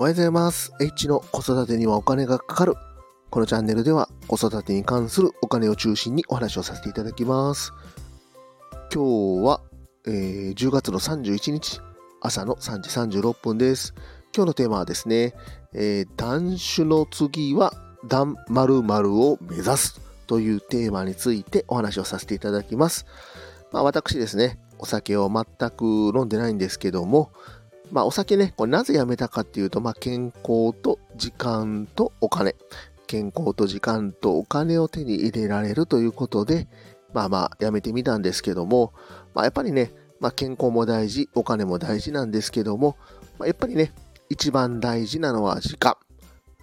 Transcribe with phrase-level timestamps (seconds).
[0.00, 0.72] おはようございます。
[0.80, 2.76] H の子育てにはお金がかかる。
[3.30, 7.72] このチャンネルでは子育てに関するお金を中心にお話をさせていただきます。
[8.94, 9.60] 今日は、
[10.06, 11.80] えー10月の31日
[12.20, 13.92] 朝の3時36分です。
[14.32, 15.34] 今日のテーマはですね、
[15.74, 17.72] えー断酒の次は
[18.06, 23.04] 断〇〇を目指すというテーマについてお話をさせていただきます。
[23.72, 25.82] まあ私ですね、お酒を全く
[26.16, 27.32] 飲んでないんですけども、
[27.90, 32.54] まあお酒ね、これなぜやめたかっていうと、まあ健康と時間とお金。
[33.06, 36.68] 健康と時間とお金を手に入れられるということで、
[37.14, 38.92] まあまあやめてみたんですけども、
[39.34, 42.96] まあやっぱりね、まあ健康も大事、お金も大事なんですけども、
[43.38, 43.92] まあ、やっぱりね、
[44.28, 45.96] 一番大事なのは時間。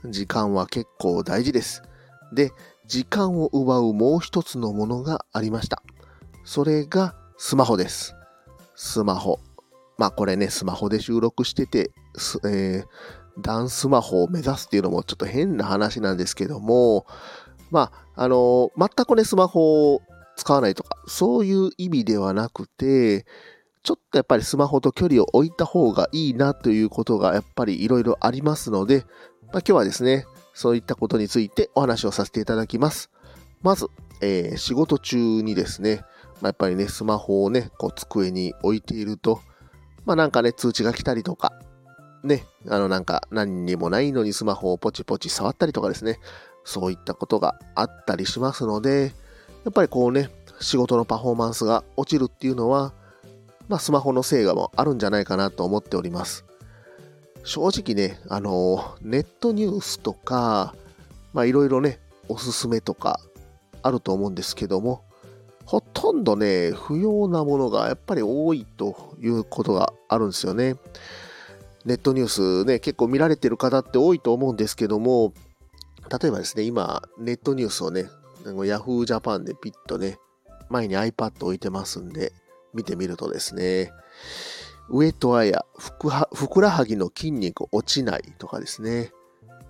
[0.06, 1.82] 時間は結構大事です。
[2.32, 2.52] で、
[2.86, 5.82] 時間を奪うもう一つのものがありました。
[6.44, 8.14] それがスマホです。
[8.76, 9.40] スマホ。
[9.98, 11.92] まあこれね、スマホで収録してて、
[12.46, 12.86] えー、
[13.42, 17.06] ダンスマホを目指すっていうのもちょっと変な話なんですけども、
[17.72, 20.02] まあ、あの全くね、スマホを
[20.36, 23.26] 使わないとか、そういう意味ではなくて、
[23.84, 29.06] ちょっとやっぱりスマホと距離を置いた方がいいなということがやっぱりいろいろありますので、
[29.54, 33.12] まあ、今日はですね、そういったことについてお話をさせていただきます。
[33.62, 33.88] まず、
[34.22, 36.04] えー仕事中にですね、
[36.42, 39.42] まあ、やっぱりね、スマホをね、こう机に置いていると、
[40.06, 41.54] まあなんかね、通知が来たりとか、
[42.24, 46.20] ね、あのなんか何にもないのにスマホをポチポチ触ったりとかですね、
[46.64, 49.14] そういったことがあったりしますので、
[49.64, 52.94] やっぱりこうね、仕事のパフォーマンスが落ちるっていうのは、
[53.68, 56.46] まあスマホのせいがもあるんじゃないかなと思っております。
[57.44, 60.76] 正直ね、あの、ネットニュースとか、
[61.34, 63.20] まあいろいろね、おすすめとか
[63.84, 65.04] あると思うんですけども、
[65.66, 70.76] ほとんどね、不要なものがやっぱり多いということがあるんですよね。
[71.86, 75.34] ネットニュースね、結構見られてる方って多いと思うんですけども、
[76.10, 78.10] 例えばですね、今、ネットニュースをね、
[78.44, 80.18] Yahoo Japan でピッとね、
[80.70, 82.34] 前に iPad 置いてますんで、
[82.74, 83.92] 見てみるとですね、
[84.90, 89.12] 上戸彩、ふくはふくらはぎの筋肉落ちないとかですね、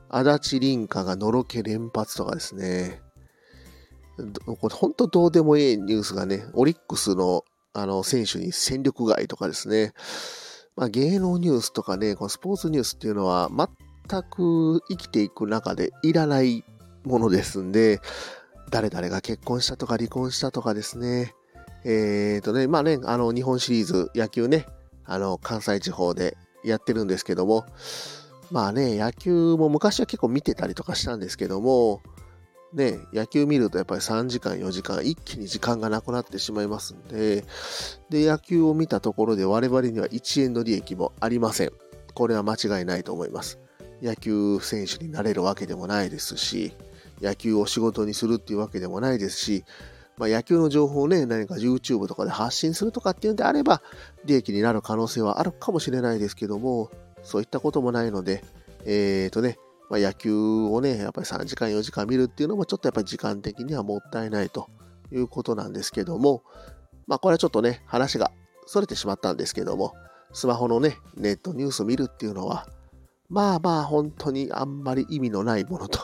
[0.09, 3.01] 足立凛香がのろけ連発とかですね、
[4.45, 7.43] これ本当どうでもいいニュースがね、オリックスの
[7.75, 9.93] あの選手に戦力外とかですね、
[10.75, 16.63] まあ、芸能ニュースとかね、このスポーツニュースっていうのは全く生きていく中でいらない
[17.03, 17.99] ものですんで、
[18.71, 21.33] 誰々が結婚したとか離婚したとかですね、
[21.83, 24.65] えーとね、まあね、あの日本シリーズ野球ね、
[25.05, 27.65] あの関西地方でやってるんですけども、
[28.51, 32.01] まあね、野球も昔は結構見てたりとかしたんですけども、
[32.75, 37.45] ね、野球見るとやっぱり3時間、4時間、一気に時間がなくなってしまいますんで、
[38.09, 41.71] で、野球を見たところで我々には1円の利益もありません。
[42.13, 43.59] これは間違いないと思います。
[44.01, 46.73] 野球選手になれるわけでもないですし、
[47.21, 49.63] 野球を仕事にするっていうわけでもないですし、
[50.17, 53.81] まあ、野球の情報をね、何か YouTube とかで発信するとかっていうんであれば、
[54.25, 56.91] 利益になる可能性はあるかもしれないですけども、
[57.23, 58.43] そういったこともないので、
[58.85, 59.57] えーとね、
[59.89, 64.69] まあ、野球をね、やっぱり3時間、4時間見るっていうのもちょっとやっぱり時間的にはもったいないと
[65.11, 66.43] いうことなんですけども、
[67.07, 68.31] まあこれはちょっとね、話が
[68.67, 69.93] 逸れてしまったんですけども、
[70.33, 72.67] スマホのね、ネットニュース見るっていうのは、
[73.29, 75.99] まあまあ本当にあんまり意味のないものと、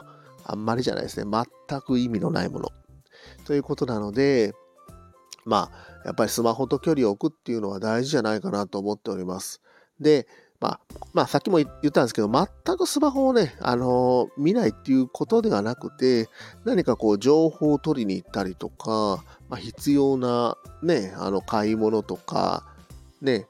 [0.45, 1.29] あんまりじゃないですね、
[1.69, 2.69] 全く意味のないもの
[3.45, 4.53] ということなので、
[5.45, 9.61] まあやっぱりスマホと距離を置くっていうのは大事じゃないかなと思っております。
[9.99, 10.27] で、
[10.61, 10.79] まあ、
[11.13, 16.29] まあ、さっきも言ったんですけど、全くスマホをね、あのー見ないっていうことではなくて、
[16.63, 22.63] 何かこう、情報を取りに行ったりとか、まあ、必要なね、あの、買い物とか、
[23.21, 23.47] ね、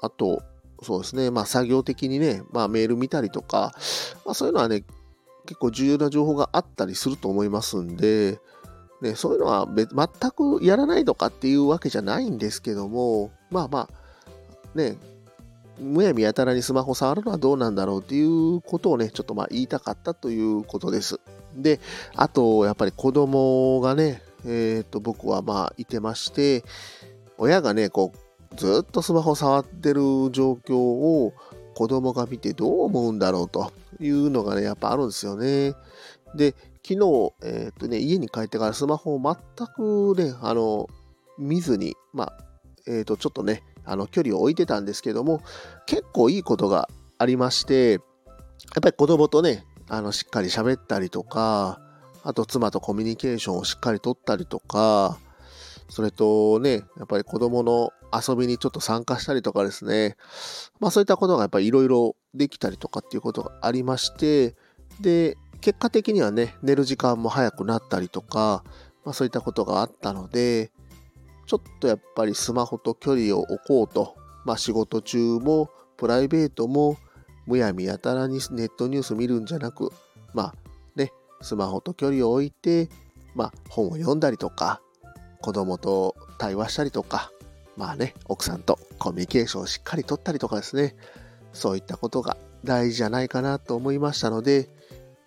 [0.00, 0.42] あと、
[0.82, 3.72] そうですね、まあ、作業的にね、まあ、メール見たりとか、
[4.26, 4.84] まあ、そういうのはね、
[5.46, 8.38] 結構重要な情報があったりすると思いますんで、
[9.00, 14.98] ね、そういうのは全くやらないとかっていうわけじゃないんですけども、まあまあ、ね、
[15.80, 21.20] むやみやたらにスマホ触るのはどうなんだろうっていうことをね、ちょっとまあ言いたかったということです。
[21.56, 21.80] で、
[22.14, 26.64] あと、やっぱり子供がね、えっ、と、僕はまあいてまして、
[27.38, 31.32] 親がね、こう、ずっとスマホ触ってる状況を
[31.74, 35.74] 子供が見てどう思うんだろうというのがね、やっぱあるんですよね。
[36.34, 36.54] で、
[36.86, 40.88] 昨日、えっ、とね、家に帰ってからスマホを全くね、あの、
[41.38, 42.38] 見ずに、まあ、
[42.86, 45.42] えっ、と、ちょっとね、あの距離を置いてたんですけども
[45.86, 46.88] 結構いいことが
[47.18, 48.00] ありましてやっ
[48.82, 51.80] ぱり子供とねあのしっかり喋ったりとか
[52.22, 55.18] あと妻とコミュニケーションをしっかりとったりとか
[55.88, 60.16] それとねやっぱり子供の遊びにちょっと参加したりとかですね、
[60.80, 64.56] まあそういったことがやっぱりいろいろできたりとかっていうことがありまして、
[65.00, 68.64] で、結果的にはね、寝る時間も早くなったりとか、
[69.04, 70.72] まあそういったことがあったので、
[71.50, 74.14] ちょっとやっぱりスマホと距離を置こうと、
[74.44, 76.96] まあ仕事中もプライベートも
[77.44, 79.90] むやみやたらにネットニュース見るんじゃなく、
[80.32, 80.54] まあ
[80.94, 81.10] ね、
[81.42, 82.88] スマホと距離を置いて、
[83.34, 84.80] まあ本を読んだりとか、
[85.42, 87.32] 子供と対話したりとか、
[87.76, 90.94] まあね、奥さんとコミュニケーションをしっかりとったりとかですね、
[91.52, 94.70] そういったことが大事じゃないかなと思いましたので、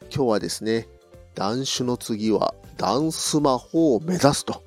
[0.03, 0.87] 今日はですね、
[1.35, 4.63] 断酒の次はダンスマホを目指すと。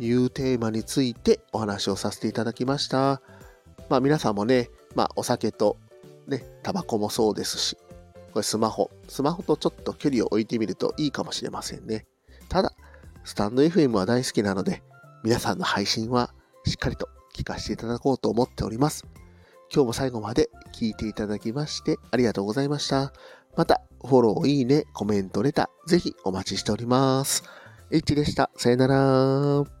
[0.00, 3.20] いうテーマについてお話をさせていただきました。
[3.88, 5.76] まあ皆さんもね、まあお酒と
[6.26, 7.76] ね、タバコもそうですし、
[8.32, 12.06] これスマホ、スマホとちょっと距離を置いてみるといいかもしれませんね。
[12.48, 12.72] ただ、
[13.24, 14.82] スタンド FM は大好きなので、
[15.22, 16.32] 皆さんの配信は
[16.64, 19.04] しっかりと聞かせていただこうと思っております。
[19.72, 23.12] 今日も最後まで聞いていただきましてありがとうございました。
[23.56, 27.42] また、フォロー、いいね、コメント、レター、ぜひお待ちしております。
[27.90, 28.50] H でした。
[28.56, 29.79] さよなら。